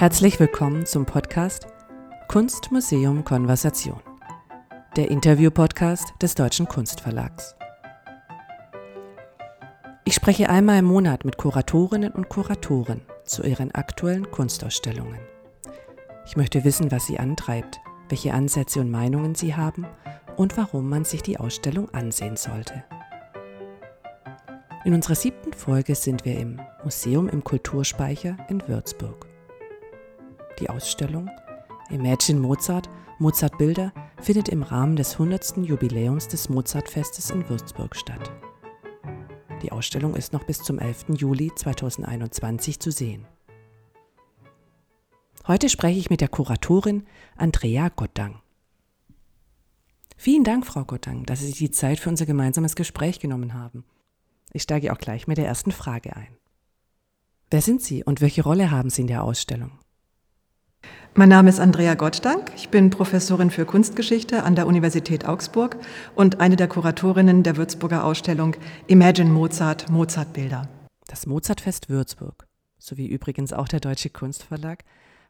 Herzlich 0.00 0.40
willkommen 0.40 0.86
zum 0.86 1.04
Podcast 1.04 1.66
Kunstmuseum 2.26 3.22
Konversation, 3.22 4.00
der 4.96 5.10
Interview-Podcast 5.10 6.14
des 6.22 6.34
Deutschen 6.34 6.66
Kunstverlags. 6.66 7.54
Ich 10.06 10.14
spreche 10.14 10.48
einmal 10.48 10.78
im 10.78 10.86
Monat 10.86 11.26
mit 11.26 11.36
Kuratorinnen 11.36 12.12
und 12.12 12.30
Kuratoren 12.30 13.02
zu 13.26 13.42
ihren 13.42 13.72
aktuellen 13.72 14.30
Kunstausstellungen. 14.30 15.20
Ich 16.24 16.34
möchte 16.34 16.64
wissen, 16.64 16.90
was 16.90 17.04
sie 17.04 17.18
antreibt, 17.18 17.78
welche 18.08 18.32
Ansätze 18.32 18.80
und 18.80 18.90
Meinungen 18.90 19.34
sie 19.34 19.54
haben 19.54 19.86
und 20.38 20.56
warum 20.56 20.88
man 20.88 21.04
sich 21.04 21.20
die 21.22 21.36
Ausstellung 21.38 21.90
ansehen 21.90 22.38
sollte. 22.38 22.84
In 24.86 24.94
unserer 24.94 25.14
siebten 25.14 25.52
Folge 25.52 25.94
sind 25.94 26.24
wir 26.24 26.38
im 26.38 26.58
Museum 26.84 27.28
im 27.28 27.44
Kulturspeicher 27.44 28.38
in 28.48 28.66
Würzburg. 28.66 29.29
Die 30.60 30.68
Ausstellung 30.68 31.30
Imagine 31.88 32.38
Mozart, 32.38 32.88
Mozart 33.18 33.58
Bilder 33.58 33.92
findet 34.20 34.48
im 34.50 34.62
Rahmen 34.62 34.94
des 34.94 35.14
100. 35.14 35.56
Jubiläums 35.56 36.28
des 36.28 36.48
Mozartfestes 36.48 37.30
in 37.30 37.48
Würzburg 37.48 37.96
statt. 37.96 38.30
Die 39.62 39.72
Ausstellung 39.72 40.14
ist 40.14 40.32
noch 40.32 40.44
bis 40.44 40.62
zum 40.62 40.78
11. 40.78 41.06
Juli 41.16 41.50
2021 41.54 42.78
zu 42.78 42.92
sehen. 42.92 43.26
Heute 45.48 45.68
spreche 45.68 45.98
ich 45.98 46.10
mit 46.10 46.20
der 46.20 46.28
Kuratorin 46.28 47.06
Andrea 47.36 47.88
Gottang. 47.88 48.40
Vielen 50.16 50.44
Dank, 50.44 50.66
Frau 50.66 50.84
Gottang, 50.84 51.24
dass 51.24 51.40
Sie 51.40 51.46
sich 51.46 51.58
die 51.58 51.70
Zeit 51.70 51.98
für 51.98 52.10
unser 52.10 52.26
gemeinsames 52.26 52.76
Gespräch 52.76 53.18
genommen 53.18 53.54
haben. 53.54 53.84
Ich 54.52 54.62
steige 54.62 54.92
auch 54.92 54.98
gleich 54.98 55.26
mit 55.26 55.38
der 55.38 55.46
ersten 55.46 55.72
Frage 55.72 56.14
ein. 56.14 56.36
Wer 57.50 57.62
sind 57.62 57.82
Sie 57.82 58.04
und 58.04 58.20
welche 58.20 58.42
Rolle 58.42 58.70
haben 58.70 58.90
Sie 58.90 59.00
in 59.00 59.08
der 59.08 59.24
Ausstellung? 59.24 59.72
Mein 61.20 61.28
Name 61.28 61.50
ist 61.50 61.60
Andrea 61.60 61.96
Gottdank. 61.96 62.50
Ich 62.56 62.70
bin 62.70 62.88
Professorin 62.88 63.50
für 63.50 63.66
Kunstgeschichte 63.66 64.42
an 64.42 64.54
der 64.54 64.66
Universität 64.66 65.26
Augsburg 65.26 65.76
und 66.14 66.40
eine 66.40 66.56
der 66.56 66.66
Kuratorinnen 66.66 67.42
der 67.42 67.58
Würzburger 67.58 68.04
Ausstellung 68.04 68.56
Imagine 68.86 69.28
Mozart, 69.28 69.90
Mozartbilder. 69.90 70.66
Das 71.08 71.26
Mozartfest 71.26 71.90
Würzburg, 71.90 72.46
sowie 72.78 73.06
übrigens 73.06 73.52
auch 73.52 73.68
der 73.68 73.80
Deutsche 73.80 74.08
Kunstverlag, 74.08 74.82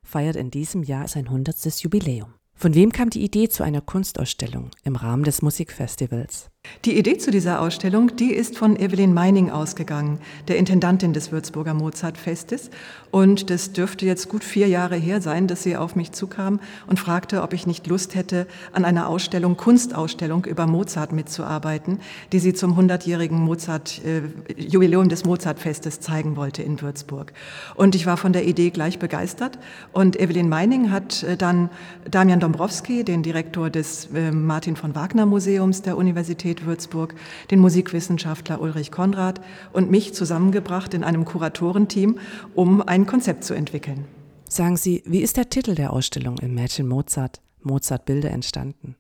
feiert 0.05 0.37
in 0.37 0.53
diesem 0.53 0.85
Jahr 0.85 1.09
sein 1.09 1.27
100. 1.27 1.57
Jubiläum. 1.81 2.35
Von 2.55 2.77
wem 2.77 2.93
kam 2.93 3.11
die 3.11 3.25
Idee 3.25 3.49
zu 3.49 3.65
einer 3.65 3.81
Kunstausstellung 3.81 4.71
im 4.85 4.95
Rahmen 4.95 5.25
des 5.25 5.43
Musikfestivals? 5.43 6.51
Die 6.87 6.99
Idee 6.99 7.19
zu 7.19 7.31
dieser 7.31 7.61
Ausstellung, 7.61 8.17
die 8.17 8.33
ist 8.33 8.57
von 8.57 8.75
Evelyn 8.75 9.13
Meining 9.13 9.51
ausgegangen, 9.51 10.19
der 10.49 10.57
Intendantin 10.57 11.13
des 11.13 11.31
Würzburger 11.31 11.75
Mozartfestes. 11.75 12.71
Und 13.11 13.51
das 13.51 13.73
dürfte 13.73 14.07
jetzt 14.07 14.31
gut 14.31 14.43
vier 14.43 14.67
Jahre 14.67 14.97
her 14.97 15.21
sein, 15.21 15.47
dass 15.47 15.63
sie 15.63 15.77
auf 15.77 15.95
mich 15.95 16.13
zukam 16.13 16.59
und 16.87 16.99
fragte, 16.99 17.43
ob 17.43 17.53
ich 17.53 17.67
nicht 17.67 17.87
Lust 17.87 18.15
hätte, 18.15 18.47
an 18.73 18.87
einer 18.87 19.09
Ausstellung, 19.09 19.59
Kunstausstellung 19.59 20.47
über 20.47 20.67
Mozart 20.67 21.13
mitzuarbeiten, 21.13 21.99
die 22.33 22.39
sie 22.39 22.55
zum 22.55 22.79
100-jährigen 22.79 23.39
Mozart, 23.39 24.01
äh, 24.05 24.23
Jubiläum 24.57 25.11
des 25.11 25.27
Mozartfestes 25.27 26.01
zeigen 26.01 26.37
wollte 26.37 26.63
in 26.63 26.81
Würzburg. 26.81 27.35
Und 27.75 27.95
ich 27.95 28.07
war 28.07 28.17
von 28.17 28.33
der 28.33 28.47
Idee 28.47 28.71
gleich 28.71 28.99
begeistert. 28.99 29.59
Und 29.93 30.19
Evelyn 30.19 30.49
Meining 30.49 30.91
hat 30.91 31.25
äh, 31.25 31.37
dann 31.37 31.69
Damian 32.11 32.41
Dombrowski, 32.41 33.05
den 33.05 33.23
Direktor 33.23 33.69
des 33.69 34.09
äh, 34.15 34.31
Martin 34.31 34.77
von 34.77 34.95
Wagner 34.95 35.27
Museums 35.27 35.83
der 35.83 35.99
Universität 35.99 36.50
Universität 36.51 36.67
Würzburg, 36.67 37.15
den 37.51 37.61
Musikwissenschaftler 37.61 38.61
Ulrich 38.61 38.91
Konrad 38.91 39.41
und 39.73 39.91
mich 39.91 40.15
zusammengebracht 40.15 40.95
in 40.95 41.05
einem 41.05 41.25
Kuratorenteam, 41.25 42.19
um 42.55 42.83
ein 42.83 43.07
Konzept 43.07 43.45
zu 43.45 43.55
entwickeln. 43.55 44.05
Sagen 44.49 44.77
Sie, 44.77 45.03
wie 45.07 45.21
ist 45.21 45.37
der 45.37 45.49
Titel 45.49 45.75
der 45.75 45.93
Ausstellung 45.93 46.39
Imagine 46.39 46.89
Mozart, 46.89 47.41
Mozart 47.63 48.05
Bilder 48.05 48.31
entstanden? 48.31 48.97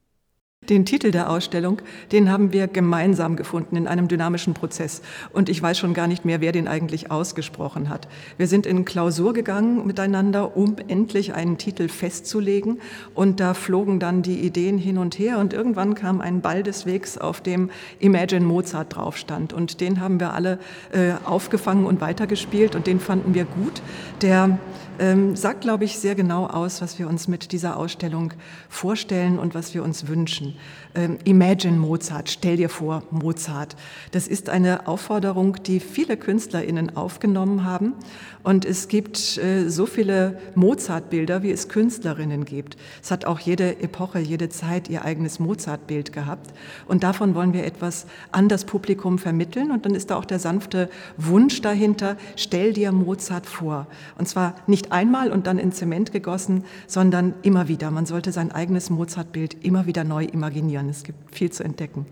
Den 0.68 0.84
Titel 0.84 1.10
der 1.10 1.30
Ausstellung, 1.30 1.82
den 2.12 2.30
haben 2.30 2.52
wir 2.52 2.68
gemeinsam 2.68 3.34
gefunden 3.34 3.76
in 3.76 3.88
einem 3.88 4.06
dynamischen 4.06 4.54
Prozess. 4.54 5.02
Und 5.32 5.48
ich 5.48 5.60
weiß 5.60 5.78
schon 5.78 5.94
gar 5.94 6.06
nicht 6.06 6.24
mehr, 6.24 6.40
wer 6.42 6.52
den 6.52 6.68
eigentlich 6.68 7.10
ausgesprochen 7.10 7.88
hat. 7.88 8.06
Wir 8.36 8.46
sind 8.46 8.66
in 8.66 8.84
Klausur 8.84 9.32
gegangen 9.32 9.84
miteinander, 9.84 10.56
um 10.56 10.76
endlich 10.86 11.34
einen 11.34 11.58
Titel 11.58 11.88
festzulegen. 11.88 12.78
Und 13.14 13.40
da 13.40 13.54
flogen 13.54 13.98
dann 13.98 14.22
die 14.22 14.38
Ideen 14.40 14.78
hin 14.78 14.98
und 14.98 15.18
her. 15.18 15.38
Und 15.38 15.54
irgendwann 15.54 15.94
kam 15.94 16.20
ein 16.20 16.40
Ball 16.40 16.62
des 16.62 16.86
Wegs, 16.86 17.18
auf 17.18 17.40
dem 17.40 17.70
Imagine 17.98 18.44
Mozart 18.46 18.94
drauf 18.94 19.16
stand. 19.16 19.52
Und 19.52 19.80
den 19.80 19.98
haben 19.98 20.20
wir 20.20 20.34
alle 20.34 20.60
äh, 20.92 21.14
aufgefangen 21.24 21.84
und 21.84 22.00
weitergespielt. 22.00 22.76
Und 22.76 22.86
den 22.86 23.00
fanden 23.00 23.34
wir 23.34 23.46
gut. 23.46 23.82
Der 24.20 24.58
ähm, 25.00 25.34
sagt, 25.34 25.62
glaube 25.62 25.84
ich, 25.84 25.98
sehr 25.98 26.14
genau 26.14 26.46
aus, 26.46 26.80
was 26.82 26.98
wir 26.98 27.08
uns 27.08 27.26
mit 27.26 27.52
dieser 27.52 27.76
Ausstellung 27.76 28.34
vorstellen 28.68 29.38
und 29.38 29.54
was 29.54 29.74
wir 29.74 29.82
uns 29.82 30.06
wünschen. 30.06 30.54
Ähm, 30.94 31.18
Imagine 31.24 31.76
Mozart, 31.76 32.30
stell 32.30 32.56
dir 32.56 32.68
vor 32.68 33.04
Mozart. 33.10 33.76
Das 34.10 34.26
ist 34.26 34.48
eine 34.48 34.88
Aufforderung, 34.88 35.62
die 35.62 35.78
viele 35.78 36.16
KünstlerInnen 36.16 36.96
aufgenommen 36.96 37.64
haben. 37.64 37.94
Und 38.42 38.64
es 38.64 38.88
gibt 38.88 39.38
äh, 39.38 39.68
so 39.68 39.86
viele 39.86 40.40
Mozart-Bilder, 40.54 41.42
wie 41.42 41.50
es 41.50 41.68
Künstlerinnen 41.68 42.44
gibt. 42.44 42.76
Es 43.02 43.10
hat 43.10 43.24
auch 43.24 43.38
jede 43.38 43.80
Epoche, 43.80 44.18
jede 44.18 44.48
Zeit 44.48 44.88
ihr 44.88 45.04
eigenes 45.04 45.38
Mozart-Bild 45.38 46.12
gehabt. 46.12 46.52
Und 46.88 47.04
davon 47.04 47.34
wollen 47.34 47.52
wir 47.52 47.64
etwas 47.64 48.06
an 48.32 48.48
das 48.48 48.64
Publikum 48.64 49.18
vermitteln. 49.18 49.70
Und 49.70 49.86
dann 49.86 49.94
ist 49.94 50.10
da 50.10 50.16
auch 50.16 50.24
der 50.24 50.38
sanfte 50.38 50.88
Wunsch 51.16 51.60
dahinter, 51.60 52.16
stell 52.34 52.72
dir 52.72 52.90
Mozart 52.92 53.46
vor. 53.46 53.86
Und 54.18 54.26
zwar 54.26 54.54
nicht 54.66 54.90
einmal 54.90 55.30
und 55.30 55.46
dann 55.46 55.58
in 55.58 55.70
Zement 55.70 56.10
gegossen, 56.10 56.64
sondern 56.86 57.34
immer 57.42 57.68
wieder. 57.68 57.90
Man 57.90 58.06
sollte 58.06 58.32
sein 58.32 58.50
eigenes 58.50 58.90
Mozart-Bild 58.90 59.62
immer 59.62 59.86
wieder 59.86 60.02
neu 60.02 60.24
imaginieren. 60.24 60.79
Es 60.88 61.04
gibt 61.04 61.34
viel 61.34 61.50
zu 61.50 61.64
entdecken. 61.64 62.06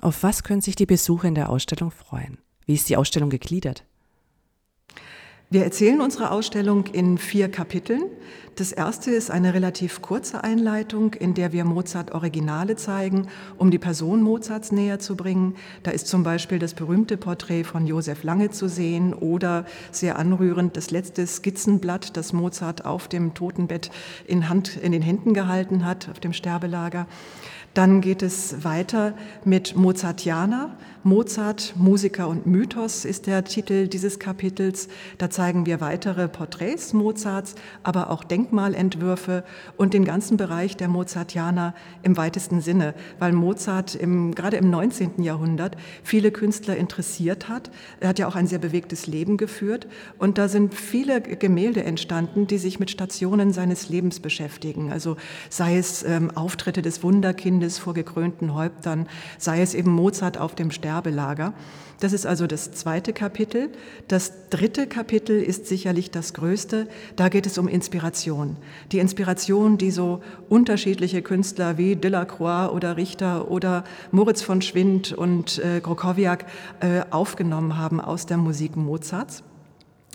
Auf 0.00 0.22
was 0.22 0.44
können 0.44 0.60
sich 0.60 0.76
die 0.76 0.86
Besucher 0.86 1.28
in 1.28 1.34
der 1.34 1.50
Ausstellung 1.50 1.90
freuen? 1.90 2.38
Wie 2.66 2.74
ist 2.74 2.88
die 2.88 2.96
Ausstellung 2.96 3.30
gegliedert? 3.30 3.84
Wir 5.50 5.64
erzählen 5.64 6.02
unsere 6.02 6.30
Ausstellung 6.30 6.84
in 6.88 7.16
vier 7.16 7.50
Kapiteln. 7.50 8.02
Das 8.56 8.70
erste 8.70 9.12
ist 9.12 9.30
eine 9.30 9.54
relativ 9.54 10.02
kurze 10.02 10.44
Einleitung, 10.44 11.14
in 11.14 11.32
der 11.32 11.52
wir 11.52 11.64
Mozart 11.64 12.12
Originale 12.12 12.76
zeigen, 12.76 13.28
um 13.56 13.70
die 13.70 13.78
Person 13.78 14.20
Mozarts 14.20 14.72
näher 14.72 14.98
zu 14.98 15.16
bringen. 15.16 15.54
Da 15.84 15.90
ist 15.90 16.06
zum 16.06 16.22
Beispiel 16.22 16.58
das 16.58 16.74
berühmte 16.74 17.16
Porträt 17.16 17.64
von 17.64 17.86
Josef 17.86 18.24
Lange 18.24 18.50
zu 18.50 18.68
sehen 18.68 19.14
oder 19.14 19.64
sehr 19.90 20.18
anrührend 20.18 20.76
das 20.76 20.90
letzte 20.90 21.26
Skizzenblatt, 21.26 22.18
das 22.18 22.34
Mozart 22.34 22.84
auf 22.84 23.08
dem 23.08 23.32
Totenbett 23.32 23.90
in, 24.26 24.50
Hand, 24.50 24.76
in 24.76 24.92
den 24.92 25.00
Händen 25.00 25.32
gehalten 25.32 25.86
hat, 25.86 26.10
auf 26.10 26.20
dem 26.20 26.34
Sterbelager. 26.34 27.06
Dann 27.74 28.00
geht 28.00 28.22
es 28.22 28.64
weiter 28.64 29.14
mit 29.44 29.76
Mozartianer. 29.76 30.76
Mozart, 31.04 31.74
Musiker 31.76 32.26
und 32.26 32.44
Mythos 32.44 33.04
ist 33.04 33.28
der 33.28 33.44
Titel 33.44 33.86
dieses 33.86 34.18
Kapitels. 34.18 34.88
Da 35.16 35.30
zeigen 35.38 35.66
wir 35.66 35.80
weitere 35.80 36.26
Porträts 36.26 36.92
Mozarts, 36.94 37.54
aber 37.84 38.10
auch 38.10 38.24
Denkmalentwürfe 38.24 39.44
und 39.76 39.94
den 39.94 40.04
ganzen 40.04 40.36
Bereich 40.36 40.76
der 40.76 40.88
Mozartianer 40.88 41.76
im 42.02 42.16
weitesten 42.16 42.60
Sinne, 42.60 42.92
weil 43.20 43.30
Mozart 43.30 43.94
im, 43.94 44.34
gerade 44.34 44.56
im 44.56 44.68
19. 44.68 45.22
Jahrhundert 45.22 45.76
viele 46.02 46.32
Künstler 46.32 46.76
interessiert 46.76 47.48
hat. 47.48 47.70
Er 48.00 48.08
hat 48.08 48.18
ja 48.18 48.26
auch 48.26 48.34
ein 48.34 48.48
sehr 48.48 48.58
bewegtes 48.58 49.06
Leben 49.06 49.36
geführt 49.36 49.86
und 50.18 50.38
da 50.38 50.48
sind 50.48 50.74
viele 50.74 51.20
Gemälde 51.20 51.84
entstanden, 51.84 52.48
die 52.48 52.58
sich 52.58 52.80
mit 52.80 52.90
Stationen 52.90 53.52
seines 53.52 53.88
Lebens 53.88 54.18
beschäftigen. 54.18 54.90
Also 54.90 55.16
sei 55.50 55.78
es 55.78 56.02
ähm, 56.02 56.32
Auftritte 56.34 56.82
des 56.82 57.04
Wunderkindes, 57.04 57.38
Kindes 57.48 57.78
vor 57.78 57.94
gekrönten 57.94 58.54
Häuptern, 58.54 59.06
sei 59.38 59.62
es 59.62 59.74
eben 59.74 59.92
Mozart 59.92 60.36
auf 60.36 60.56
dem 60.56 60.72
Sterbelager. 60.72 61.54
Das 62.00 62.12
ist 62.12 62.26
also 62.26 62.46
das 62.46 62.70
zweite 62.72 63.12
Kapitel. 63.12 63.70
Das 64.06 64.48
dritte 64.50 64.86
Kapitel 64.86 65.27
ist 65.32 65.66
sicherlich 65.66 66.10
das 66.10 66.34
größte. 66.34 66.88
Da 67.16 67.28
geht 67.28 67.46
es 67.46 67.58
um 67.58 67.68
Inspiration. 67.68 68.56
Die 68.92 68.98
Inspiration, 68.98 69.78
die 69.78 69.90
so 69.90 70.20
unterschiedliche 70.48 71.22
Künstler 71.22 71.78
wie 71.78 71.96
Delacroix 71.96 72.72
oder 72.72 72.96
Richter 72.96 73.50
oder 73.50 73.84
Moritz 74.10 74.42
von 74.42 74.62
Schwind 74.62 75.12
und 75.12 75.58
äh, 75.58 75.80
Grokowiak 75.80 76.46
äh, 76.80 77.02
aufgenommen 77.10 77.76
haben 77.76 78.00
aus 78.00 78.26
der 78.26 78.36
Musik 78.36 78.76
Mozarts. 78.76 79.42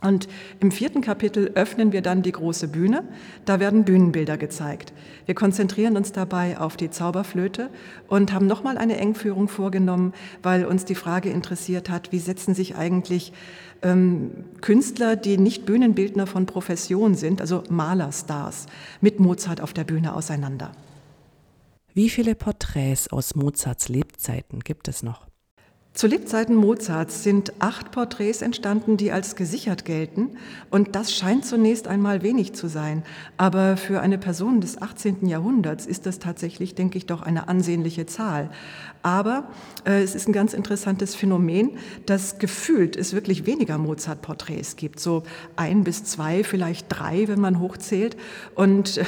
Und 0.04 0.28
im 0.60 0.72
vierten 0.72 1.02
Kapitel 1.02 1.52
öffnen 1.56 1.94
wir 1.94 2.02
dann 2.02 2.22
die 2.22 2.34
große 2.34 2.68
Bühne. 2.68 3.04
Da 3.46 3.60
werden 3.60 3.86
Bühnenbilder 3.86 4.38
gezeigt. 4.38 4.92
Wir 5.26 5.34
konzentrieren 5.34 5.96
uns 5.96 6.12
dabei 6.12 6.60
auf 6.60 6.76
die 6.76 6.90
Zauberflöte 6.90 7.70
und 8.10 8.34
haben 8.34 8.46
nochmal 8.46 8.78
eine 8.78 8.98
Engführung 8.98 9.48
vorgenommen, 9.48 10.14
weil 10.42 10.66
uns 10.66 10.84
die 10.84 10.96
Frage 10.96 11.30
interessiert 11.30 11.90
hat, 11.90 12.12
wie 12.12 12.20
setzen 12.20 12.54
sich 12.54 12.76
eigentlich 12.76 13.32
ähm, 13.82 14.32
Künstler, 14.60 15.16
die 15.16 15.38
nicht 15.38 15.66
Bühnenbildner 15.66 16.28
von 16.28 16.46
Profession 16.46 17.16
sind, 17.16 17.40
also 17.40 17.64
Malerstars, 17.70 18.66
mit 19.00 19.22
Mozart 19.22 19.62
auf 19.62 19.72
der 19.72 19.86
Bühne 19.86 20.14
auseinander. 20.16 20.74
Wie 21.94 22.10
viele 22.10 22.36
Porträts 22.36 23.08
aus 23.08 23.36
Mozarts 23.36 23.88
Lebzeiten 23.88 24.60
gibt 24.62 24.90
es 24.90 25.02
noch? 25.02 25.28
Zu 25.94 26.08
Lebzeiten 26.08 26.56
Mozarts 26.56 27.22
sind 27.22 27.54
acht 27.60 27.92
Porträts 27.92 28.42
entstanden, 28.42 28.98
die 28.98 29.12
als 29.12 29.36
gesichert 29.36 29.86
gelten. 29.86 30.32
Und 30.72 30.96
das 30.96 31.14
scheint 31.14 31.46
zunächst 31.46 31.88
einmal 31.88 32.24
wenig 32.24 32.54
zu 32.54 32.68
sein. 32.68 33.04
Aber 33.38 33.78
für 33.78 34.02
eine 34.02 34.18
Person 34.18 34.60
des 34.60 34.82
18. 34.82 35.28
Jahrhunderts 35.28 35.86
ist 35.86 36.08
das 36.08 36.18
tatsächlich, 36.18 36.74
denke 36.74 36.98
ich, 36.98 37.06
doch 37.06 37.22
eine 37.22 37.48
ansehnliche 37.48 38.08
Zahl. 38.08 38.50
Aber 39.04 39.50
äh, 39.86 40.02
es 40.02 40.16
ist 40.16 40.28
ein 40.28 40.34
ganz 40.34 40.54
interessantes 40.54 41.14
Phänomen, 41.14 41.78
dass 42.08 42.40
gefühlt 42.40 42.96
es 42.96 43.14
wirklich 43.14 43.46
weniger 43.46 43.78
Mozart-Porträts 43.78 44.78
gibt. 44.78 45.00
So 45.00 45.24
ein 45.58 45.84
bis 45.84 46.06
zwei, 46.06 46.44
vielleicht 46.44 46.88
drei, 46.90 47.28
wenn 47.28 47.40
man 47.40 47.60
hochzählt. 47.60 48.18
Und 48.56 48.98
äh, 48.98 49.06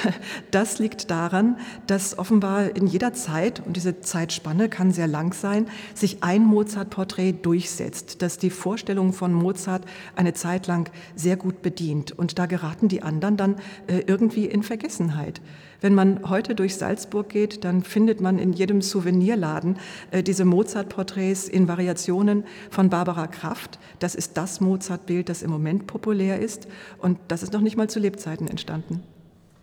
das 0.52 0.78
liegt 0.78 1.10
daran, 1.10 1.58
dass 1.88 2.20
offenbar 2.20 2.76
in 2.76 2.86
jeder 2.86 3.14
Zeit, 3.14 3.66
und 3.66 3.76
diese 3.76 4.02
Zeitspanne 4.02 4.70
kann 4.70 4.92
sehr 4.92 5.08
lang 5.08 5.34
sein, 5.34 5.68
sich 5.96 6.22
ein 6.22 6.44
Mozart-Porträt 6.76 7.36
durchsetzt, 7.42 8.22
dass 8.22 8.38
die 8.38 8.50
Vorstellung 8.50 9.14
von 9.14 9.32
Mozart 9.32 9.86
eine 10.18 10.34
Zeit 10.34 10.68
lang 10.68 10.92
sehr 11.16 11.38
gut 11.38 11.62
bedient. 11.62 12.12
Und 12.12 12.38
da 12.38 12.48
geraten 12.48 12.90
die 12.90 13.02
anderen 13.02 13.38
dann 13.38 13.56
äh, 13.88 14.00
irgendwie 14.08 14.46
in 14.46 14.62
Vergessenheit. 14.62 15.42
Wenn 15.80 15.94
man 15.94 16.30
heute 16.30 16.54
durch 16.54 16.76
Salzburg 16.76 17.30
geht, 17.30 17.64
dann 17.64 17.82
findet 17.82 18.20
man 18.20 18.40
in 18.40 18.52
jedem 18.52 18.82
Souvenirladen 18.82 19.78
äh, 20.12 20.22
diese 20.22 20.44
Mozart-Porträts 20.44 21.48
in 21.48 21.70
Variationen 21.70 22.44
von 22.70 22.90
Barbara 22.90 23.28
Kraft. 23.28 23.80
Das 24.00 24.14
ist 24.14 24.36
das 24.36 24.60
Mozart-Bild, 24.60 25.30
das 25.30 25.44
im 25.44 25.52
Moment 25.52 25.88
populär 25.88 26.42
ist. 26.42 26.68
Und 26.98 27.20
das 27.30 27.42
ist 27.42 27.54
noch 27.54 27.62
nicht 27.62 27.78
mal 27.78 27.90
zu 27.90 28.00
Lebzeiten 28.00 28.50
entstanden. 28.50 29.02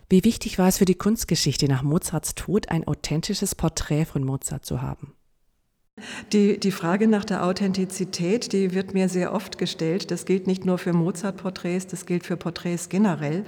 Wie 0.09 0.23
wichtig 0.23 0.57
war 0.57 0.67
es 0.67 0.79
für 0.79 0.85
die 0.85 0.95
Kunstgeschichte 0.95 1.67
nach 1.67 1.83
Mozarts 1.83 2.33
Tod, 2.33 2.69
ein 2.69 2.87
authentisches 2.87 3.53
Porträt 3.53 4.05
von 4.05 4.23
Mozart 4.23 4.65
zu 4.65 4.81
haben? 4.81 5.13
Die, 6.31 6.59
die 6.59 6.71
Frage 6.71 7.07
nach 7.07 7.23
der 7.23 7.45
Authentizität, 7.45 8.51
die 8.53 8.73
wird 8.73 8.95
mir 8.95 9.09
sehr 9.09 9.31
oft 9.31 9.59
gestellt. 9.59 10.09
Das 10.09 10.25
gilt 10.25 10.47
nicht 10.47 10.65
nur 10.65 10.79
für 10.79 10.91
Mozart-Porträts, 10.91 11.85
das 11.85 12.07
gilt 12.07 12.25
für 12.25 12.35
Porträts 12.35 12.89
generell. 12.89 13.45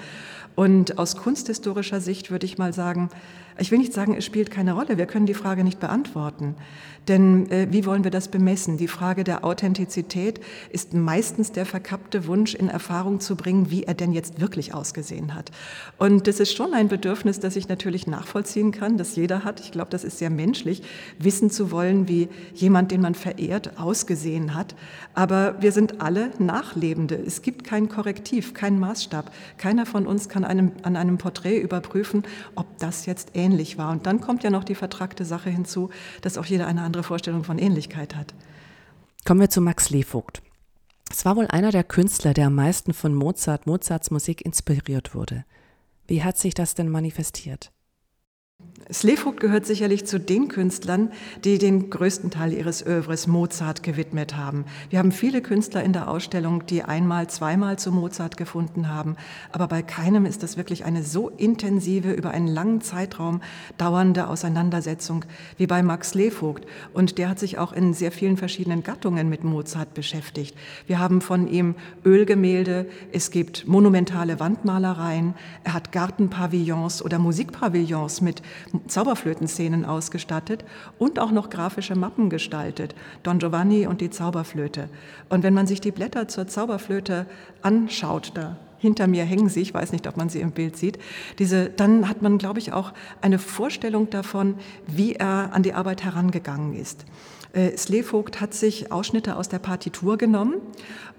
Und 0.56 0.98
aus 0.98 1.18
kunsthistorischer 1.18 2.02
Sicht 2.02 2.32
würde 2.32 2.46
ich 2.46 2.58
mal 2.58 2.74
sagen, 2.74 3.10
ich 3.58 3.72
will 3.72 3.80
nicht 3.80 3.94
sagen, 3.94 4.16
es 4.18 4.26
spielt 4.26 4.52
keine 4.52 4.74
Rolle. 4.74 4.98
Wir 4.98 5.06
können 5.06 5.26
die 5.26 5.34
Frage 5.34 5.64
nicht 5.64 5.80
beantworten. 5.80 6.56
Denn 7.08 7.50
äh, 7.52 7.68
wie 7.70 7.86
wollen 7.86 8.04
wir 8.04 8.12
das 8.12 8.28
bemessen? 8.28 8.78
Die 8.78 8.88
Frage 8.88 9.24
der 9.24 9.46
Authentizität 9.46 10.42
ist 10.72 10.94
meistens 10.94 11.52
der 11.52 11.66
verkappte 11.66 12.28
Wunsch, 12.28 12.56
in 12.56 12.68
Erfahrung 12.68 13.20
zu 13.20 13.36
bringen, 13.36 13.70
wie 13.70 13.84
er 13.84 13.94
denn 13.94 14.12
jetzt 14.12 14.42
wirklich 14.42 14.74
ausgesehen 14.74 15.36
hat. 15.36 15.52
Und 15.98 16.28
das 16.28 16.40
ist 16.40 16.54
schon 16.54 16.74
ein 16.74 16.88
Bedürfnis, 16.88 17.40
das 17.40 17.56
ich 17.56 17.70
natürlich 17.70 18.08
nachvollziehen 18.08 18.72
kann, 18.72 18.98
das 18.98 19.16
jeder 19.16 19.44
hat. 19.44 19.60
Ich 19.60 19.72
glaube, 19.72 19.92
das 19.92 20.04
ist 20.04 20.18
sehr 20.18 20.30
menschlich, 20.30 20.82
wissen 21.20 21.50
zu 21.50 21.72
wollen, 21.72 22.08
wie 22.08 22.28
jemand, 22.56 22.92
den 22.92 23.02
man 23.02 23.16
verehrt, 23.16 23.80
ausgesehen 23.80 24.56
hat. 24.56 24.76
Aber 25.14 25.56
wir 25.62 25.72
sind 25.72 26.02
alle 26.02 26.32
Nachlebende. 26.40 27.16
Es 27.16 27.42
gibt 27.42 27.64
kein 27.64 27.88
Korrektiv, 27.88 28.54
kein 28.54 28.80
Maßstab. 28.80 29.32
Keiner 29.58 29.86
von 29.86 30.08
uns 30.08 30.28
kann 30.28 30.44
einem, 30.46 30.72
an 30.84 30.96
einem 30.96 31.18
Porträt 31.18 31.60
überprüfen, 31.60 32.24
ob 32.56 32.78
das 32.78 33.06
jetzt 33.06 33.32
ähnlich 33.34 33.78
war. 33.78 33.92
Und 33.92 34.06
dann 34.06 34.22
kommt 34.22 34.44
ja 34.44 34.50
noch 34.50 34.64
die 34.64 34.76
vertragte 34.76 35.26
Sache 35.26 35.50
hinzu, 35.50 35.90
dass 36.22 36.38
auch 36.38 36.46
jeder 36.46 36.68
eine 36.68 36.82
andere 36.82 37.04
Vorstellung 37.04 37.44
von 37.44 37.58
Ähnlichkeit 37.58 38.16
hat. 38.16 38.34
Kommen 39.26 39.42
wir 39.42 39.50
zu 39.50 39.62
Max 39.62 39.90
Levogt. 39.90 40.42
Es 41.12 41.26
war 41.26 41.36
wohl 41.36 41.48
einer 41.48 41.72
der 41.72 41.84
Künstler, 41.84 42.34
der 42.34 42.48
am 42.48 42.56
meisten 42.56 42.94
von 42.94 43.14
Mozart, 43.14 43.68
Mozarts 43.68 44.12
Musik 44.12 44.44
inspiriert 44.46 45.16
wurde. 45.16 45.46
Wie 46.08 46.24
hat 46.24 46.38
sich 46.38 46.54
das 46.54 46.76
denn 46.76 46.90
manifestiert? 46.90 47.72
Slevogt 48.94 49.40
gehört 49.40 49.66
sicherlich 49.66 50.06
zu 50.06 50.20
den 50.20 50.48
Künstlern, 50.48 51.12
die 51.44 51.58
den 51.58 51.90
größten 51.90 52.30
Teil 52.30 52.54
ihres 52.54 52.86
Övres 52.86 53.26
Mozart 53.26 53.82
gewidmet 53.82 54.38
haben. 54.38 54.66
Wir 54.92 55.00
haben 55.00 55.12
viele 55.12 55.42
Künstler 55.42 55.84
in 55.84 55.92
der 55.92 56.08
Ausstellung, 56.08 56.68
die 56.68 56.84
einmal, 56.84 57.28
zweimal 57.28 57.80
zu 57.80 57.92
Mozart 57.92 58.38
gefunden 58.38 58.88
haben, 58.88 59.16
aber 59.52 59.68
bei 59.68 59.82
keinem 59.82 60.28
ist 60.28 60.44
das 60.44 60.56
wirklich 60.56 60.86
eine 60.86 61.02
so 61.02 61.30
intensive, 61.30 62.12
über 62.12 62.30
einen 62.30 62.48
langen 62.48 62.82
Zeitraum 62.82 63.42
dauernde 63.80 64.28
Auseinandersetzung 64.28 65.26
wie 65.58 65.66
bei 65.66 65.82
Max 65.82 66.14
Levogt. 66.14 66.68
Und 66.94 67.18
der 67.18 67.30
hat 67.30 67.40
sich 67.40 67.58
auch 67.58 67.74
in 67.74 67.96
sehr 67.96 68.12
vielen 68.12 68.38
verschiedenen 68.38 68.84
Gattungen 68.84 69.30
mit 69.30 69.44
Mozart 69.44 69.96
beschäftigt. 69.96 70.56
Wir 70.86 71.00
haben 71.00 71.22
von 71.22 71.48
ihm 71.48 71.74
Ölgemälde, 72.06 72.86
es 73.12 73.32
gibt 73.32 73.68
monumentale 73.68 74.40
Wandmalereien, 74.40 75.34
er 75.64 75.74
hat 75.74 75.92
Gartenpavillons 75.92 77.02
oder 77.02 77.18
Musikpavillons 77.18 78.22
mit 78.22 78.44
Zauberflötenszenen 78.88 79.86
ausgestattet 79.86 80.66
und 80.98 81.20
auch 81.20 81.32
noch 81.32 81.50
grafische 81.50 81.96
Mappen 81.96 82.30
gestaltet. 82.30 82.96
Don 83.24 83.40
Giovanni 83.40 83.88
und 83.88 84.02
die 84.02 84.10
Zauberflöte. 84.10 84.90
Und 85.30 85.44
wenn 85.44 85.54
man 85.54 85.68
sich 85.68 85.82
die 85.82 85.92
Blätter 85.92 86.28
zur 86.28 86.48
Zauberflöte 86.48 87.26
anschaut, 87.62 88.32
da 88.36 88.58
hinter 88.86 89.08
mir 89.08 89.24
hängen 89.24 89.50
sie, 89.50 89.62
ich 89.62 89.74
weiß 89.74 89.92
nicht, 89.92 90.08
ob 90.08 90.16
man 90.16 90.30
sie 90.30 90.42
im 90.42 90.52
Bild 90.52 90.78
sieht, 90.78 91.00
diese, 91.40 91.70
dann 91.70 92.08
hat 92.08 92.22
man, 92.22 92.38
glaube 92.38 92.60
ich, 92.60 92.72
auch 92.72 92.94
eine 93.22 93.40
Vorstellung 93.40 94.10
davon, 94.10 94.56
wie 94.86 95.14
er 95.14 95.50
an 95.54 95.64
die 95.64 95.74
Arbeit 95.74 96.04
herangegangen 96.04 96.76
ist. 96.76 97.06
Äh, 97.56 97.78
Slevogt 97.78 98.42
hat 98.42 98.54
sich 98.54 98.92
Ausschnitte 98.92 99.38
aus 99.38 99.48
der 99.48 99.60
Partitur 99.60 100.18
genommen 100.18 100.56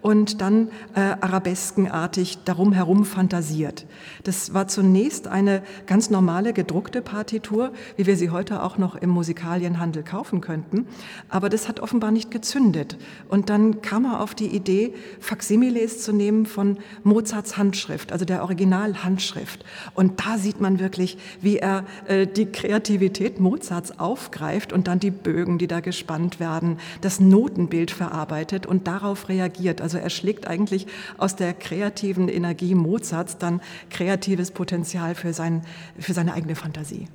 und 0.03 0.43
dann 0.43 0.69
äh, 0.95 1.01
arabeskenartig 1.01 2.39
darum 2.45 2.73
herum 2.73 3.07
fantasiert. 3.07 3.87
Das 4.25 4.53
war 4.53 4.69
zunächst 4.69 5.29
eine 5.29 5.63
ganz 5.87 6.11
normale 6.11 6.53
gedruckte 6.53 7.01
Partitur, 7.01 7.73
wie 7.97 8.07
wir 8.07 8.17
sie 8.17 8.29
heute 8.29 8.63
auch 8.63 8.77
noch 8.77 8.97
im 8.97 9.09
Musikalienhandel 9.11 10.03
kaufen 10.03 10.43
könnten. 10.43 10.87
Aber 11.31 11.49
das 11.49 11.69
hat 11.69 11.81
offenbar 11.81 12.11
nicht 12.11 12.31
gezündet. 12.31 12.99
Und 13.29 13.49
dann 13.49 13.81
kam 13.81 14.05
er 14.05 14.21
auf 14.21 14.35
die 14.35 14.49
Idee, 14.49 14.93
Faximiles 15.21 16.03
zu 16.03 16.13
nehmen 16.13 16.45
von 16.45 16.79
Mozarts 17.03 17.57
Handschrift, 17.57 18.13
also 18.13 18.27
der 18.27 18.43
Originalhandschrift. 18.43 19.65
Und 19.95 20.21
da 20.25 20.37
sieht 20.37 20.61
man 20.61 20.79
wirklich, 20.79 21.17
wie 21.41 21.57
er 21.57 21.85
äh, 22.07 22.27
die 22.27 22.47
Kreativität 22.47 23.41
Mozarts 23.41 23.99
aufgreift 23.99 24.75
und 24.75 24.87
dann 24.87 25.01
die 25.01 25.11
Bögen, 25.11 25.57
die 25.57 25.67
da 25.67 25.81
gespannt 25.81 26.26
werden, 26.41 26.79
das 27.01 27.21
Notenbild 27.21 27.91
verarbeitet 27.91 28.67
und 28.67 28.87
darauf 28.87 29.29
reagiert. 29.29 29.81
Also 29.81 29.99
er 29.99 30.11
schlägt 30.11 30.47
eigentlich 30.47 30.87
aus 31.19 31.37
der 31.37 31.55
kreativen 31.55 32.29
Energie 32.29 32.75
Mozarts 32.75 33.39
dann 33.39 33.61
kreatives 33.91 34.51
Potenzial 34.51 35.15
für, 35.15 35.33
sein, 35.33 35.63
für 35.99 36.13
seine 36.13 36.35
eigene 36.35 36.55
Fantasie. 36.55 37.09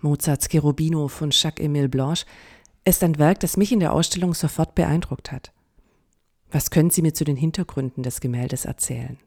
Mozarts 0.00 0.48
Cherubino 0.48 1.08
von 1.08 1.30
Jacques-Émile 1.30 1.88
Blanche 1.88 2.24
ist 2.84 3.02
ein 3.02 3.18
Werk, 3.18 3.40
das 3.40 3.56
mich 3.56 3.72
in 3.72 3.80
der 3.80 3.92
Ausstellung 3.92 4.34
sofort 4.34 4.74
beeindruckt 4.74 5.32
hat. 5.32 5.52
Was 6.50 6.70
können 6.70 6.90
Sie 6.90 7.02
mir 7.02 7.12
zu 7.12 7.24
den 7.24 7.36
Hintergründen 7.36 8.02
des 8.02 8.20
Gemäldes 8.20 8.64
erzählen? 8.64 9.18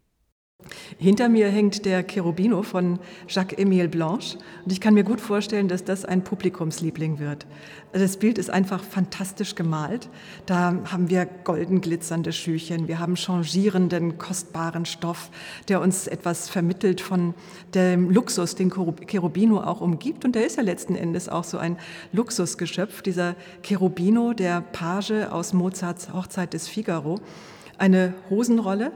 Hinter 0.97 1.29
mir 1.29 1.47
hängt 1.47 1.85
der 1.85 2.03
Cherubino 2.03 2.63
von 2.63 2.99
Jacques-Émile 3.27 3.87
Blanche 3.87 4.37
und 4.63 4.71
ich 4.71 4.79
kann 4.79 4.93
mir 4.93 5.03
gut 5.03 5.19
vorstellen, 5.19 5.67
dass 5.67 5.83
das 5.83 6.05
ein 6.05 6.23
Publikumsliebling 6.23 7.19
wird. 7.19 7.45
Das 7.93 8.17
Bild 8.17 8.37
ist 8.37 8.49
einfach 8.49 8.83
fantastisch 8.83 9.55
gemalt. 9.55 10.07
Da 10.45 10.75
haben 10.91 11.09
wir 11.09 11.25
golden 11.43 11.81
glitzernde 11.81 12.31
Schüchen, 12.31 12.87
wir 12.87 12.99
haben 12.99 13.15
changierenden, 13.15 14.17
kostbaren 14.17 14.85
Stoff, 14.85 15.29
der 15.67 15.81
uns 15.81 16.07
etwas 16.07 16.47
vermittelt 16.47 17.01
von 17.01 17.33
dem 17.73 18.09
Luxus, 18.09 18.55
den 18.55 18.71
Cherubino 18.71 19.61
auch 19.61 19.81
umgibt. 19.81 20.23
Und 20.23 20.35
der 20.35 20.45
ist 20.45 20.57
ja 20.57 20.63
letzten 20.63 20.95
Endes 20.95 21.27
auch 21.27 21.43
so 21.43 21.57
ein 21.57 21.77
Luxusgeschöpf, 22.13 23.01
dieser 23.01 23.35
Cherubino, 23.63 24.33
der 24.33 24.61
Page 24.61 25.27
aus 25.29 25.51
Mozarts 25.53 26.13
Hochzeit 26.13 26.53
des 26.53 26.67
Figaro 26.67 27.19
eine 27.81 28.13
Hosenrolle, 28.29 28.91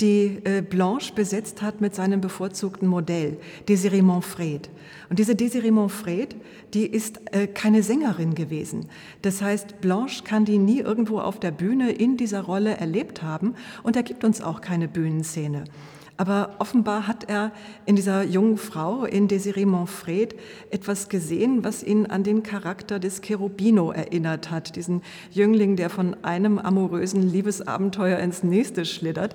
die 0.00 0.40
äh, 0.44 0.62
Blanche 0.62 1.12
besetzt 1.14 1.60
hat 1.60 1.82
mit 1.82 1.94
seinem 1.94 2.22
bevorzugten 2.22 2.88
Modell, 2.88 3.36
Desiree 3.68 4.00
Monfred. 4.00 4.70
Und 5.10 5.18
diese 5.18 5.34
Desiree 5.36 5.70
Monfred, 5.70 6.34
die 6.72 6.86
ist 6.86 7.20
äh, 7.32 7.46
keine 7.46 7.82
Sängerin 7.82 8.34
gewesen. 8.34 8.86
Das 9.20 9.42
heißt, 9.42 9.82
Blanche 9.82 10.24
kann 10.24 10.46
die 10.46 10.56
nie 10.56 10.80
irgendwo 10.80 11.20
auf 11.20 11.38
der 11.38 11.50
Bühne 11.50 11.92
in 11.92 12.16
dieser 12.16 12.40
Rolle 12.40 12.78
erlebt 12.78 13.22
haben 13.22 13.54
und 13.82 13.94
er 13.94 14.02
gibt 14.02 14.24
uns 14.24 14.40
auch 14.40 14.62
keine 14.62 14.88
Bühnenszene. 14.88 15.64
Aber 16.20 16.56
offenbar 16.58 17.06
hat 17.06 17.30
er 17.30 17.50
in 17.86 17.96
dieser 17.96 18.24
jungen 18.24 18.58
Frau, 18.58 19.06
in 19.06 19.26
Desiree 19.26 19.64
Monfred, 19.64 20.34
etwas 20.68 21.08
gesehen, 21.08 21.64
was 21.64 21.82
ihn 21.82 22.04
an 22.04 22.24
den 22.24 22.42
Charakter 22.42 22.98
des 22.98 23.22
Cherubino 23.22 23.90
erinnert 23.90 24.50
hat. 24.50 24.76
Diesen 24.76 25.00
Jüngling, 25.30 25.76
der 25.76 25.88
von 25.88 26.22
einem 26.22 26.58
amorösen 26.58 27.22
Liebesabenteuer 27.22 28.18
ins 28.18 28.42
nächste 28.42 28.84
schlittert. 28.84 29.34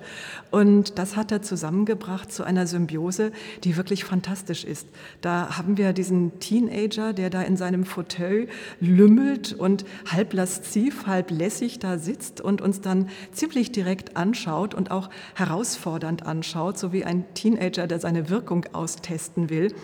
Und 0.52 0.96
das 0.96 1.16
hat 1.16 1.32
er 1.32 1.42
zusammengebracht 1.42 2.30
zu 2.30 2.44
einer 2.44 2.68
Symbiose, 2.68 3.32
die 3.64 3.76
wirklich 3.76 4.04
fantastisch 4.04 4.62
ist. 4.62 4.86
Da 5.22 5.58
haben 5.58 5.78
wir 5.78 5.92
diesen 5.92 6.38
Teenager, 6.38 7.12
der 7.12 7.30
da 7.30 7.42
in 7.42 7.56
seinem 7.56 7.84
Fauteuil 7.84 8.46
lümmelt 8.78 9.54
und 9.54 9.84
halb 10.08 10.34
lasziv, 10.34 11.08
halb 11.08 11.32
lässig 11.32 11.80
da 11.80 11.98
sitzt 11.98 12.40
und 12.40 12.60
uns 12.60 12.80
dann 12.80 13.08
ziemlich 13.32 13.72
direkt 13.72 14.16
anschaut 14.16 14.72
und 14.72 14.92
auch 14.92 15.10
herausfordernd 15.34 16.24
anschaut 16.24 16.75
so 16.78 16.92
wie 16.92 17.04
ein 17.04 17.24
Teenager, 17.34 17.86
der 17.86 18.00
seine 18.00 18.28
Wirkung 18.28 18.64
austesten 18.72 19.50
will. 19.50 19.74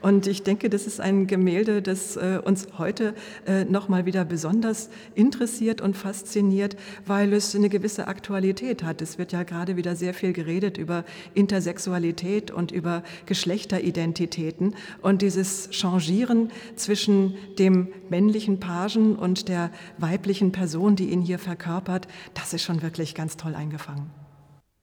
Und 0.00 0.26
ich 0.26 0.42
denke, 0.42 0.70
das 0.70 0.86
ist 0.86 1.00
ein 1.00 1.26
Gemälde, 1.26 1.82
das 1.82 2.16
äh, 2.16 2.40
uns 2.44 2.68
heute 2.78 3.14
äh, 3.46 3.64
nochmal 3.64 4.06
wieder 4.06 4.24
besonders 4.24 4.90
interessiert 5.14 5.80
und 5.80 5.96
fasziniert, 5.96 6.76
weil 7.04 7.32
es 7.32 7.54
eine 7.54 7.68
gewisse 7.68 8.06
Aktualität 8.06 8.82
hat. 8.82 9.02
Es 9.02 9.18
wird 9.18 9.32
ja 9.32 9.42
gerade 9.42 9.76
wieder 9.76 9.96
sehr 9.96 10.14
viel 10.14 10.32
geredet 10.32 10.78
über 10.78 11.04
Intersexualität 11.34 12.50
und 12.50 12.70
über 12.70 13.02
Geschlechteridentitäten. 13.26 14.74
Und 15.02 15.22
dieses 15.22 15.70
Changieren 15.70 16.50
zwischen 16.76 17.34
dem 17.58 17.88
männlichen 18.08 18.60
Pagen 18.60 19.16
und 19.16 19.48
der 19.48 19.70
weiblichen 19.98 20.52
Person, 20.52 20.94
die 20.94 21.10
ihn 21.10 21.22
hier 21.22 21.38
verkörpert, 21.38 22.06
das 22.34 22.54
ist 22.54 22.62
schon 22.62 22.82
wirklich 22.82 23.14
ganz 23.14 23.36
toll 23.36 23.54
eingefangen. 23.54 24.27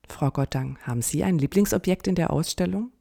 Frau 0.09 0.31
Gottang, 0.31 0.77
haben 0.83 1.01
Sie 1.01 1.23
ein 1.23 1.37
Lieblingsobjekt 1.37 2.07
in 2.07 2.15
der 2.15 2.31
Ausstellung? 2.31 2.91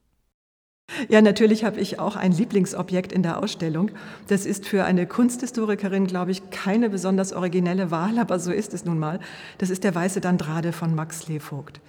Ja, 1.08 1.22
natürlich 1.22 1.64
habe 1.64 1.80
ich 1.80 1.98
auch 1.98 2.14
ein 2.14 2.32
Lieblingsobjekt 2.32 3.10
in 3.12 3.22
der 3.22 3.42
Ausstellung. 3.42 3.90
Das 4.28 4.44
ist 4.44 4.66
für 4.66 4.84
eine 4.84 5.06
Kunsthistorikerin, 5.06 6.06
glaube 6.06 6.30
ich, 6.30 6.50
keine 6.50 6.90
besonders 6.90 7.32
originelle 7.32 7.90
Wahl, 7.90 8.18
aber 8.18 8.38
so 8.38 8.52
ist 8.52 8.74
es 8.74 8.84
nun 8.84 8.98
mal. 8.98 9.18
Das 9.58 9.70
ist 9.70 9.82
der 9.82 9.94
weiße 9.94 10.20
Dandrade 10.20 10.72
von 10.72 10.94
Max 10.94 11.26
Levogt. 11.26 11.80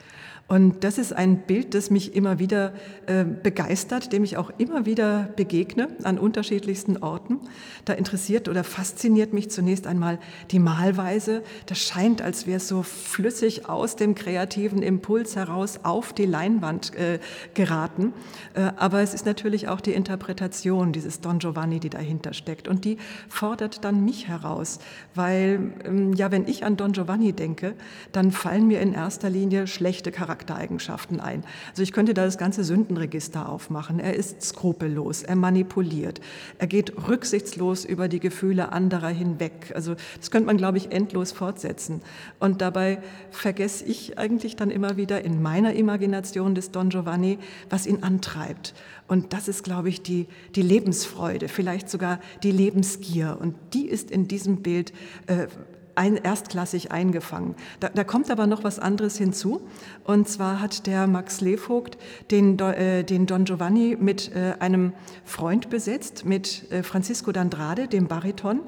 Und 0.47 0.83
das 0.83 0.99
ist 0.99 1.11
ein 1.11 1.39
Bild, 1.39 1.73
das 1.73 1.89
mich 1.89 2.15
immer 2.15 2.37
wieder 2.37 2.73
äh, 3.07 3.23
begeistert, 3.23 4.13
dem 4.13 4.23
ich 4.23 4.37
auch 4.37 4.51
immer 4.59 4.85
wieder 4.85 5.29
begegne 5.35 5.87
an 6.03 6.19
unterschiedlichsten 6.19 6.97
Orten. 6.97 7.39
Da 7.85 7.93
interessiert 7.93 8.47
oder 8.47 8.63
fasziniert 8.63 9.33
mich 9.33 9.49
zunächst 9.49 9.87
einmal 9.87 10.19
die 10.51 10.59
Malweise. 10.59 11.41
Das 11.65 11.79
scheint, 11.79 12.21
als 12.21 12.45
wäre 12.45 12.57
es 12.57 12.67
so 12.67 12.83
flüssig 12.83 13.67
aus 13.67 13.95
dem 13.95 14.13
kreativen 14.13 14.83
Impuls 14.83 15.35
heraus 15.35 15.79
auf 15.81 16.13
die 16.13 16.27
Leinwand 16.27 16.93
äh, 16.93 17.17
geraten. 17.55 18.13
Äh, 18.53 18.71
aber 18.75 19.01
es 19.01 19.15
ist 19.15 19.25
natürlich 19.25 19.67
auch 19.67 19.81
die 19.81 19.93
Interpretation 19.93 20.91
dieses 20.91 21.21
Don 21.21 21.39
Giovanni, 21.39 21.79
die 21.79 21.89
dahinter 21.89 22.33
steckt. 22.33 22.67
Und 22.67 22.85
die 22.85 22.97
fordert 23.29 23.83
dann 23.83 24.05
mich 24.05 24.27
heraus, 24.27 24.77
weil, 25.15 25.73
ähm, 25.85 26.13
ja, 26.13 26.29
wenn 26.29 26.47
ich 26.47 26.63
an 26.63 26.77
Don 26.77 26.91
Giovanni 26.91 27.33
denke, 27.33 27.73
dann 28.11 28.31
fallen 28.31 28.67
mir 28.67 28.79
in 28.79 28.93
erster 28.93 29.31
Linie 29.31 29.65
schlechte 29.65 30.11
Charaktere 30.11 30.34
Charaktereigenschaften 30.35 31.19
ein. 31.19 31.43
Also 31.69 31.81
ich 31.81 31.91
könnte 31.91 32.13
da 32.13 32.25
das 32.25 32.37
ganze 32.37 32.63
Sündenregister 32.63 33.47
aufmachen. 33.49 33.99
Er 33.99 34.15
ist 34.15 34.41
skrupellos, 34.41 35.23
er 35.23 35.35
manipuliert, 35.35 36.21
er 36.59 36.67
geht 36.67 37.07
rücksichtslos 37.07 37.85
über 37.85 38.07
die 38.07 38.19
Gefühle 38.19 38.71
anderer 38.71 39.09
hinweg. 39.09 39.71
Also 39.73 39.95
das 40.17 40.31
könnte 40.31 40.47
man, 40.47 40.57
glaube 40.57 40.77
ich, 40.77 40.91
endlos 40.91 41.31
fortsetzen. 41.31 42.01
Und 42.39 42.61
dabei 42.61 43.01
vergesse 43.31 43.85
ich 43.85 44.17
eigentlich 44.17 44.55
dann 44.55 44.71
immer 44.71 44.97
wieder 44.97 45.23
in 45.23 45.41
meiner 45.41 45.73
Imagination 45.73 46.55
des 46.55 46.71
Don 46.71 46.89
Giovanni, 46.89 47.39
was 47.69 47.87
ihn 47.87 48.03
antreibt. 48.03 48.73
Und 49.07 49.33
das 49.33 49.47
ist, 49.47 49.63
glaube 49.63 49.89
ich, 49.89 50.01
die, 50.01 50.27
die 50.55 50.61
Lebensfreude, 50.61 51.47
vielleicht 51.47 51.89
sogar 51.89 52.19
die 52.43 52.51
Lebensgier. 52.51 53.37
Und 53.39 53.55
die 53.73 53.87
ist 53.87 54.11
in 54.11 54.27
diesem 54.27 54.57
Bild 54.57 54.91
äh, 55.27 55.47
ein, 55.95 56.17
erstklassig 56.17 56.91
eingefangen. 56.91 57.55
Da, 57.79 57.89
da, 57.89 58.03
kommt 58.03 58.29
aber 58.29 58.47
noch 58.47 58.63
was 58.63 58.79
anderes 58.79 59.17
hinzu. 59.17 59.61
Und 60.03 60.27
zwar 60.27 60.61
hat 60.61 60.87
der 60.87 61.07
Max 61.07 61.41
Levogt 61.41 61.97
den, 62.31 62.59
äh, 62.59 63.03
den 63.03 63.25
Don 63.25 63.45
Giovanni 63.45 63.97
mit 63.99 64.31
äh, 64.35 64.53
einem 64.59 64.93
Freund 65.23 65.69
besetzt, 65.69 66.25
mit 66.25 66.71
äh, 66.71 66.83
Francisco 66.83 67.31
d'Andrade, 67.31 67.87
dem 67.87 68.07
Bariton. 68.07 68.61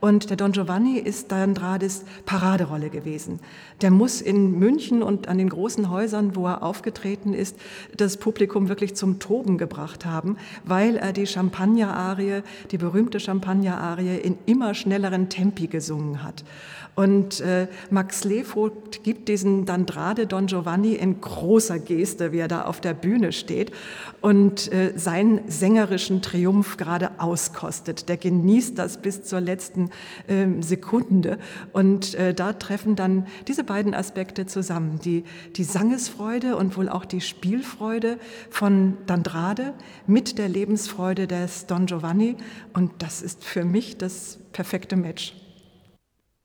Und 0.00 0.30
der 0.30 0.36
Don 0.36 0.52
Giovanni 0.52 0.98
ist 0.98 1.32
d'Andrades 1.32 2.02
Paraderolle 2.26 2.90
gewesen. 2.90 3.40
Der 3.80 3.90
muss 3.90 4.20
in 4.20 4.58
München 4.58 5.02
und 5.02 5.28
an 5.28 5.38
den 5.38 5.48
großen 5.48 5.90
Häusern, 5.90 6.36
wo 6.36 6.46
er 6.46 6.62
aufgetreten 6.62 7.34
ist, 7.34 7.56
das 7.96 8.18
Publikum 8.18 8.68
wirklich 8.68 8.94
zum 8.94 9.18
Toben 9.18 9.58
gebracht 9.58 10.04
haben, 10.04 10.36
weil 10.64 10.96
er 10.96 11.12
die 11.12 11.26
Champagner-Arie, 11.26 12.42
die 12.70 12.78
berühmte 12.78 13.20
Champagner-Arie 13.20 14.18
in 14.18 14.38
immer 14.46 14.74
schnelleren 14.74 15.28
Tempi 15.28 15.66
gesungen 15.66 16.22
hat. 16.22 16.44
Und 16.94 17.40
äh, 17.40 17.66
Max 17.90 18.24
Levogt 18.24 19.02
gibt 19.02 19.28
diesen 19.28 19.66
Dandrade 19.66 20.26
Don 20.26 20.46
Giovanni 20.46 20.94
in 20.94 21.20
großer 21.20 21.78
Geste, 21.78 22.32
wie 22.32 22.38
er 22.38 22.48
da 22.48 22.62
auf 22.62 22.80
der 22.80 22.94
Bühne 22.94 23.32
steht 23.32 23.72
und 24.20 24.72
äh, 24.72 24.92
seinen 24.96 25.40
sängerischen 25.48 26.22
Triumph 26.22 26.76
gerade 26.76 27.10
auskostet. 27.18 28.08
Der 28.08 28.16
genießt 28.16 28.78
das 28.78 28.98
bis 28.98 29.24
zur 29.24 29.40
letzten 29.40 29.90
äh, 30.26 30.46
Sekunde. 30.60 31.38
Und 31.72 32.14
äh, 32.14 32.32
da 32.32 32.52
treffen 32.52 32.96
dann 32.96 33.26
diese 33.48 33.64
beiden 33.64 33.94
Aspekte 33.94 34.46
zusammen. 34.46 34.98
Die, 35.04 35.24
die 35.56 35.64
Sangesfreude 35.64 36.56
und 36.56 36.76
wohl 36.76 36.88
auch 36.88 37.04
die 37.04 37.20
Spielfreude 37.20 38.18
von 38.50 38.96
Dandrade 39.06 39.74
mit 40.06 40.38
der 40.38 40.48
Lebensfreude 40.48 41.26
des 41.26 41.66
Don 41.66 41.86
Giovanni. 41.86 42.36
Und 42.72 42.92
das 42.98 43.20
ist 43.20 43.44
für 43.44 43.64
mich 43.64 43.98
das 43.98 44.38
perfekte 44.52 44.96
Match. 44.96 45.34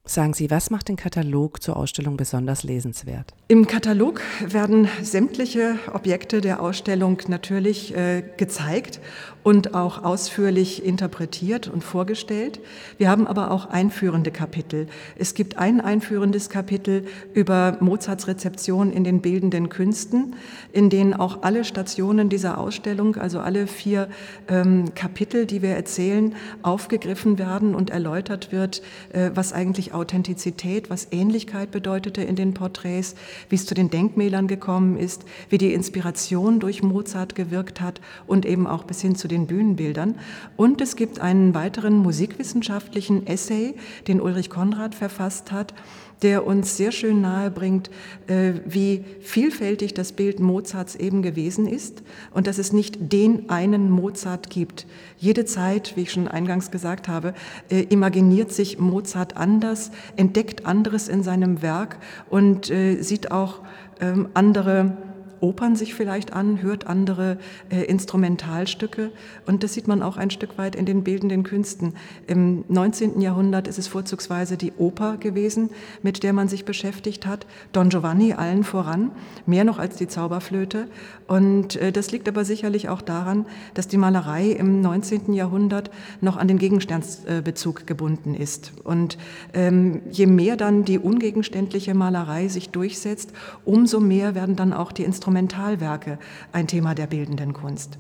Sagen 0.06 0.34
Sie, 0.34 0.50
was 0.50 0.72
macht 0.72 0.88
den 0.88 0.96
Katalog 0.96 1.62
zur 1.62 1.78
Ausstellung 1.78 2.18
besonders 2.18 2.64
lesenswert? 2.64 3.34
Im 3.48 3.68
Katalog 3.68 4.22
werden 4.44 4.88
sämtliche 5.04 5.78
Objekte 5.94 6.42
der 6.42 6.62
Ausstellung 6.62 7.22
natürlich 7.28 7.96
äh, 7.96 8.24
gezeigt 8.38 9.02
und 9.50 9.74
auch 9.74 10.04
ausführlich 10.04 10.86
interpretiert 10.86 11.68
und 11.68 11.84
vorgestellt. 11.84 12.60
Wir 13.00 13.10
haben 13.10 13.26
aber 13.26 13.50
auch 13.50 13.66
einführende 13.66 14.30
Kapitel. 14.30 14.86
Es 15.18 15.34
gibt 15.34 15.58
ein 15.58 15.82
einführendes 15.82 16.52
Kapitel 16.52 17.08
über 17.34 17.76
Mozarts 17.80 18.28
Rezeption 18.28 18.94
in 18.94 19.04
den 19.04 19.22
bildenden 19.22 19.70
Künsten, 19.70 20.36
in 20.72 20.92
denen 20.92 21.16
auch 21.16 21.42
alle 21.42 21.64
Stationen 21.64 22.30
dieser 22.30 22.60
Ausstellung, 22.60 23.16
also 23.16 23.40
alle 23.40 23.66
vier 23.66 24.10
ähm, 24.50 24.94
Kapitel, 24.94 25.48
die 25.48 25.64
wir 25.64 25.72
erzählen, 25.72 26.36
aufgegriffen 26.62 27.40
werden 27.40 27.74
und 27.74 27.90
erläutert 27.90 28.52
wird, 28.52 28.84
äh, 29.14 29.32
was 29.34 29.52
eigentlich 29.52 29.96
Authentizität, 29.96 30.92
was 30.92 31.08
Ähnlichkeit 31.10 31.72
bedeutete 31.72 32.22
in 32.22 32.36
den 32.36 32.54
Porträts, 32.54 33.16
wie 33.50 33.56
es 33.56 33.66
zu 33.66 33.74
den 33.74 33.90
Denkmälern 33.90 34.48
gekommen 34.48 34.96
ist, 34.96 35.26
wie 35.50 35.58
die 35.58 35.74
Inspiration 35.74 36.60
durch 36.60 36.84
Mozart 36.84 37.34
gewirkt 37.34 37.82
hat 37.82 38.00
und 38.28 38.46
eben 38.46 38.68
auch 38.68 38.84
bis 38.84 39.02
hin 39.02 39.16
zu 39.16 39.28
den 39.28 39.39
Bühnenbildern. 39.48 40.16
Und 40.58 40.82
es 40.82 40.96
gibt 40.96 41.20
einen 41.20 41.54
weiteren 41.54 41.98
musikwissenschaftlichen 41.98 43.28
Essay, 43.28 43.76
den 44.08 44.22
Ulrich 44.22 44.50
Konrad 44.50 44.96
verfasst 44.96 45.52
hat, 45.52 45.74
der 46.22 46.46
uns 46.46 46.76
sehr 46.76 46.92
schön 46.92 47.22
nahe 47.22 47.50
bringt, 47.50 47.90
äh, 48.28 48.54
wie 48.66 49.06
vielfältig 49.22 49.94
das 49.94 50.12
Bild 50.12 50.40
Mozarts 50.40 50.96
eben 50.96 51.22
gewesen 51.22 51.68
ist 51.68 52.04
und 52.34 52.48
dass 52.48 52.58
es 52.58 52.74
nicht 52.74 53.14
den 53.14 53.50
einen 53.50 53.90
Mozart 53.90 54.50
gibt. 54.50 54.86
Jede 55.18 55.46
Zeit, 55.46 55.96
wie 55.96 56.02
ich 56.02 56.12
schon 56.12 56.28
eingangs 56.28 56.72
gesagt 56.72 57.08
habe, 57.08 57.34
äh, 57.70 57.82
imaginiert 57.84 58.52
sich 58.52 58.80
Mozart 58.80 59.38
anders, 59.38 59.92
entdeckt 60.18 60.66
anderes 60.66 61.08
in 61.08 61.24
seinem 61.24 61.62
Werk 61.62 61.98
und 62.30 62.70
äh, 62.70 63.02
sieht 63.02 63.32
auch 63.32 63.62
ähm, 64.02 64.30
andere 64.34 64.98
Opern 65.42 65.76
sich 65.76 65.94
vielleicht 65.94 66.34
an, 66.34 66.62
hört 66.62 66.88
andere 66.88 67.38
äh, 67.70 67.84
Instrumentalstücke 67.84 69.12
und 69.46 69.64
das 69.64 69.74
sieht 69.74 69.88
man 69.88 70.02
auch 70.02 70.18
ein 70.18 70.30
Stück 70.30 70.58
weit 70.58 70.76
in 70.76 70.86
den 70.86 71.04
bildenden 71.04 71.44
Künsten. 71.44 71.94
Im 72.28 72.66
19. 72.68 73.22
Jahrhundert 73.22 73.68
ist 73.68 73.80
es 73.80 73.88
vorzugsweise 73.88 74.58
die 74.58 74.74
Oper 74.78 75.18
gewesen, 75.18 75.70
mit 76.04 76.24
der 76.24 76.34
man 76.34 76.48
sich 76.48 76.66
beschäftigt 76.66 77.26
hat, 77.26 77.46
Don 77.72 77.90
Giovanni 77.90 78.34
allen 78.34 78.64
voran, 78.64 79.12
mehr 79.46 79.64
noch 79.64 79.80
als 79.80 79.96
die 79.96 80.08
Zauberflöte 80.08 80.88
und 81.28 81.76
äh, 81.78 81.92
das 81.92 82.12
liegt 82.12 82.28
aber 82.28 82.44
sicherlich 82.44 82.90
auch 82.90 83.02
daran, 83.02 83.46
dass 83.74 83.88
die 83.88 83.98
Malerei 83.98 84.48
im 84.48 84.82
19. 84.82 85.34
Jahrhundert 85.34 85.90
noch 86.22 86.38
an 86.38 86.48
den 86.48 86.58
Gegenstandsbezug 86.58 87.88
gebunden 87.88 88.36
ist 88.36 88.74
und 88.84 89.18
ähm, 89.54 90.02
je 90.12 90.26
mehr 90.26 90.58
dann 90.58 90.84
die 90.84 91.00
ungegenständliche 91.00 91.94
Malerei 91.94 92.50
sich 92.50 92.70
durchsetzt, 92.70 93.32
umso 93.64 94.00
mehr 94.00 94.36
werden 94.36 94.56
dann 94.56 94.74
auch 94.74 94.92
die 94.92 95.04
Instrumente 95.04 95.29
Instrumentalwerke 95.30 96.18
ein 96.54 96.66
Thema 96.66 96.96
der 96.96 97.06
bildenden 97.06 97.54
Kunst. 97.54 98.00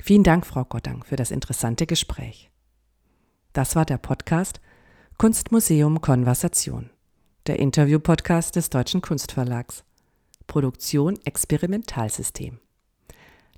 Vielen 0.00 0.22
Dank, 0.22 0.46
Frau 0.46 0.64
Gottang, 0.64 1.02
für 1.02 1.16
das 1.16 1.32
interessante 1.32 1.84
Gespräch. 1.84 2.48
Das 3.52 3.74
war 3.74 3.84
der 3.84 3.98
Podcast 3.98 4.60
Kunstmuseum 5.16 6.00
Konversation, 6.00 6.90
der 7.48 7.58
Interview-Podcast 7.58 8.54
des 8.54 8.70
Deutschen 8.70 9.02
Kunstverlags. 9.02 9.82
Produktion 10.46 11.18
Experimentalsystem. 11.24 12.60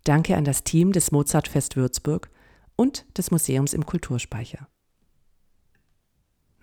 Danke 0.04 0.38
an 0.38 0.44
das 0.44 0.64
Team 0.64 0.92
des 0.92 1.12
Mozartfest 1.12 1.76
Würzburg 1.76 2.30
und 2.76 3.04
des 3.18 3.30
Museums 3.30 3.74
im 3.74 3.84
Kulturspeicher. 3.84 4.68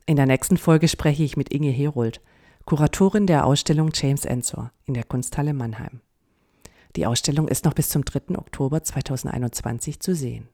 In 0.07 0.15
der 0.15 0.25
nächsten 0.25 0.57
Folge 0.57 0.87
spreche 0.87 1.23
ich 1.23 1.37
mit 1.37 1.53
Inge 1.53 1.69
Herold, 1.69 2.21
Kuratorin 2.65 3.27
der 3.27 3.45
Ausstellung 3.45 3.91
James 3.93 4.25
Ensor 4.25 4.71
in 4.85 4.95
der 4.95 5.03
Kunsthalle 5.03 5.53
Mannheim. 5.53 6.01
Die 6.97 7.05
Ausstellung 7.05 7.47
ist 7.47 7.63
noch 7.63 7.75
bis 7.75 7.89
zum 7.89 8.03
3. 8.03 8.39
Oktober 8.39 8.81
2021 8.83 9.99
zu 9.99 10.15
sehen. 10.15 10.49